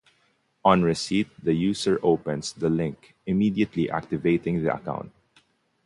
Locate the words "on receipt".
0.65-1.27